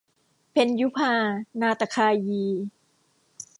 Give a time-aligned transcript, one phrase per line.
[0.51, 1.13] เพ็ญยุภา
[1.61, 2.45] นาฏคายี